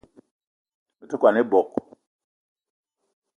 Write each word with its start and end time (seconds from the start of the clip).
Me 0.99 1.05
te 1.09 1.15
kwan 1.19 1.39
ebog 1.41 1.69